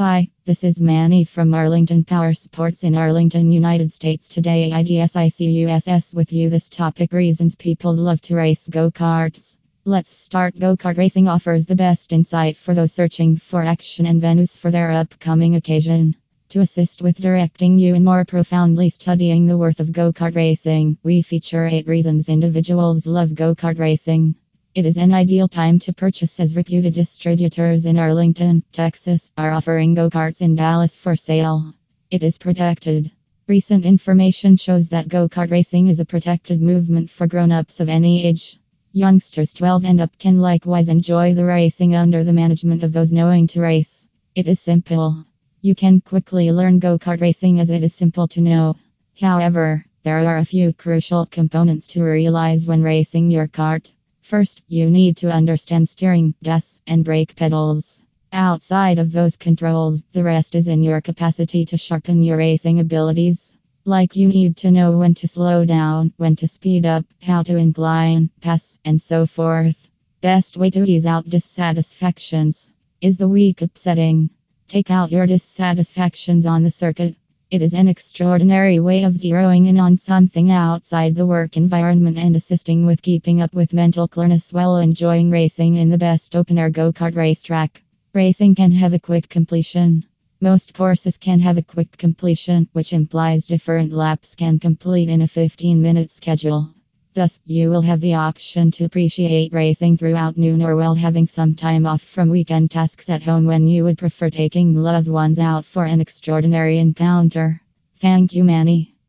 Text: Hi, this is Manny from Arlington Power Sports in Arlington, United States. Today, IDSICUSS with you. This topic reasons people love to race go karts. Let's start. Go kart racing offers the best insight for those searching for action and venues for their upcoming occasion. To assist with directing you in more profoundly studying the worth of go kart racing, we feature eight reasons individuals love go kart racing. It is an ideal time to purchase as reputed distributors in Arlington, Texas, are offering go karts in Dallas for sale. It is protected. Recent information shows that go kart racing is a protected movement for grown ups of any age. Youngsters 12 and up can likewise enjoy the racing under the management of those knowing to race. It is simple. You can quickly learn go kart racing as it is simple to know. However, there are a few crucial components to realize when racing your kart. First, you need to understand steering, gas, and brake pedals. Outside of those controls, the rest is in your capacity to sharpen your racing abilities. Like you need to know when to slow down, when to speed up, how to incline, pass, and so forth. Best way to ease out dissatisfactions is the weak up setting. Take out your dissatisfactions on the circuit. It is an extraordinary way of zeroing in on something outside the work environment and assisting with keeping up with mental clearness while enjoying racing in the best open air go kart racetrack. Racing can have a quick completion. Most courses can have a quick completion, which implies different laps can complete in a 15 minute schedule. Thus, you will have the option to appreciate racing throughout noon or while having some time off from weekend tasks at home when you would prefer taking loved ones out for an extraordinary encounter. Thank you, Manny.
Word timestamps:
Hi, 0.00 0.30
this 0.46 0.64
is 0.64 0.80
Manny 0.80 1.24
from 1.24 1.52
Arlington 1.52 2.04
Power 2.04 2.32
Sports 2.32 2.84
in 2.84 2.96
Arlington, 2.96 3.52
United 3.52 3.92
States. 3.92 4.30
Today, 4.30 4.70
IDSICUSS 4.72 6.14
with 6.14 6.32
you. 6.32 6.48
This 6.48 6.70
topic 6.70 7.12
reasons 7.12 7.54
people 7.54 7.94
love 7.94 8.18
to 8.22 8.34
race 8.34 8.66
go 8.66 8.90
karts. 8.90 9.58
Let's 9.84 10.18
start. 10.18 10.58
Go 10.58 10.74
kart 10.74 10.96
racing 10.96 11.28
offers 11.28 11.66
the 11.66 11.76
best 11.76 12.14
insight 12.14 12.56
for 12.56 12.72
those 12.72 12.94
searching 12.94 13.36
for 13.36 13.62
action 13.62 14.06
and 14.06 14.22
venues 14.22 14.56
for 14.56 14.70
their 14.70 14.90
upcoming 14.90 15.56
occasion. 15.56 16.16
To 16.48 16.60
assist 16.60 17.02
with 17.02 17.20
directing 17.20 17.78
you 17.78 17.94
in 17.94 18.02
more 18.02 18.24
profoundly 18.24 18.88
studying 18.88 19.44
the 19.44 19.58
worth 19.58 19.80
of 19.80 19.92
go 19.92 20.14
kart 20.14 20.34
racing, 20.34 20.96
we 21.02 21.20
feature 21.20 21.66
eight 21.66 21.86
reasons 21.86 22.30
individuals 22.30 23.06
love 23.06 23.34
go 23.34 23.54
kart 23.54 23.78
racing. 23.78 24.34
It 24.72 24.86
is 24.86 24.98
an 24.98 25.12
ideal 25.12 25.48
time 25.48 25.80
to 25.80 25.92
purchase 25.92 26.38
as 26.38 26.54
reputed 26.54 26.94
distributors 26.94 27.86
in 27.86 27.98
Arlington, 27.98 28.62
Texas, 28.70 29.28
are 29.36 29.50
offering 29.50 29.94
go 29.94 30.08
karts 30.08 30.42
in 30.42 30.54
Dallas 30.54 30.94
for 30.94 31.16
sale. 31.16 31.74
It 32.08 32.22
is 32.22 32.38
protected. 32.38 33.10
Recent 33.48 33.84
information 33.84 34.54
shows 34.56 34.90
that 34.90 35.08
go 35.08 35.28
kart 35.28 35.50
racing 35.50 35.88
is 35.88 35.98
a 35.98 36.04
protected 36.04 36.62
movement 36.62 37.10
for 37.10 37.26
grown 37.26 37.50
ups 37.50 37.80
of 37.80 37.88
any 37.88 38.24
age. 38.24 38.60
Youngsters 38.92 39.54
12 39.54 39.84
and 39.86 40.00
up 40.00 40.16
can 40.20 40.38
likewise 40.38 40.88
enjoy 40.88 41.34
the 41.34 41.44
racing 41.44 41.96
under 41.96 42.22
the 42.22 42.32
management 42.32 42.84
of 42.84 42.92
those 42.92 43.10
knowing 43.10 43.48
to 43.48 43.60
race. 43.60 44.06
It 44.36 44.46
is 44.46 44.60
simple. 44.60 45.24
You 45.62 45.74
can 45.74 46.00
quickly 46.00 46.52
learn 46.52 46.78
go 46.78 46.96
kart 46.96 47.20
racing 47.20 47.58
as 47.58 47.70
it 47.70 47.82
is 47.82 47.92
simple 47.92 48.28
to 48.28 48.40
know. 48.40 48.76
However, 49.20 49.84
there 50.04 50.20
are 50.28 50.38
a 50.38 50.44
few 50.44 50.72
crucial 50.72 51.26
components 51.26 51.88
to 51.88 52.04
realize 52.04 52.68
when 52.68 52.84
racing 52.84 53.32
your 53.32 53.48
kart. 53.48 53.90
First, 54.30 54.62
you 54.68 54.88
need 54.88 55.16
to 55.16 55.32
understand 55.32 55.88
steering, 55.88 56.34
gas, 56.40 56.78
and 56.86 57.04
brake 57.04 57.34
pedals. 57.34 58.00
Outside 58.32 59.00
of 59.00 59.10
those 59.10 59.34
controls, 59.34 60.04
the 60.12 60.22
rest 60.22 60.54
is 60.54 60.68
in 60.68 60.84
your 60.84 61.00
capacity 61.00 61.64
to 61.64 61.76
sharpen 61.76 62.22
your 62.22 62.36
racing 62.36 62.78
abilities. 62.78 63.56
Like 63.84 64.14
you 64.14 64.28
need 64.28 64.56
to 64.58 64.70
know 64.70 64.96
when 64.96 65.14
to 65.14 65.26
slow 65.26 65.64
down, 65.64 66.12
when 66.16 66.36
to 66.36 66.46
speed 66.46 66.86
up, 66.86 67.04
how 67.20 67.42
to 67.42 67.56
incline, 67.56 68.30
pass, 68.40 68.78
and 68.84 69.02
so 69.02 69.26
forth. 69.26 69.88
Best 70.20 70.56
way 70.56 70.70
to 70.70 70.88
ease 70.88 71.06
out 71.06 71.28
dissatisfactions 71.28 72.70
is 73.00 73.18
the 73.18 73.26
weak 73.26 73.62
up 73.62 73.76
setting. 73.76 74.30
Take 74.68 74.92
out 74.92 75.10
your 75.10 75.26
dissatisfactions 75.26 76.46
on 76.46 76.62
the 76.62 76.70
circuit. 76.70 77.16
It 77.50 77.62
is 77.62 77.74
an 77.74 77.88
extraordinary 77.88 78.78
way 78.78 79.02
of 79.02 79.14
zeroing 79.14 79.66
in 79.66 79.80
on 79.80 79.96
something 79.96 80.52
outside 80.52 81.16
the 81.16 81.26
work 81.26 81.56
environment 81.56 82.16
and 82.16 82.36
assisting 82.36 82.86
with 82.86 83.02
keeping 83.02 83.42
up 83.42 83.54
with 83.54 83.74
mental 83.74 84.06
clearness 84.06 84.52
while 84.52 84.76
enjoying 84.76 85.32
racing 85.32 85.74
in 85.74 85.88
the 85.88 85.98
best 85.98 86.36
open 86.36 86.58
air 86.58 86.70
go 86.70 86.92
kart 86.92 87.16
racetrack. 87.16 87.82
Racing 88.14 88.54
can 88.54 88.70
have 88.70 88.94
a 88.94 89.00
quick 89.00 89.28
completion. 89.28 90.04
Most 90.40 90.74
courses 90.74 91.18
can 91.18 91.40
have 91.40 91.58
a 91.58 91.62
quick 91.62 91.96
completion, 91.96 92.68
which 92.72 92.92
implies 92.92 93.46
different 93.46 93.92
laps 93.92 94.36
can 94.36 94.60
complete 94.60 95.08
in 95.08 95.20
a 95.20 95.26
15 95.26 95.82
minute 95.82 96.12
schedule. 96.12 96.72
Thus, 97.12 97.40
you 97.44 97.70
will 97.70 97.82
have 97.82 98.00
the 98.00 98.14
option 98.14 98.70
to 98.72 98.84
appreciate 98.84 99.52
racing 99.52 99.96
throughout 99.96 100.38
noon 100.38 100.62
or 100.62 100.76
while 100.76 100.94
having 100.94 101.26
some 101.26 101.54
time 101.54 101.86
off 101.86 102.02
from 102.02 102.28
weekend 102.28 102.70
tasks 102.70 103.10
at 103.10 103.22
home 103.22 103.46
when 103.46 103.66
you 103.66 103.84
would 103.84 103.98
prefer 103.98 104.30
taking 104.30 104.74
loved 104.74 105.08
ones 105.08 105.38
out 105.38 105.64
for 105.64 105.84
an 105.84 106.00
extraordinary 106.00 106.78
encounter. 106.78 107.62
Thank 107.96 108.32
you, 108.32 108.44
Manny. 108.44 108.94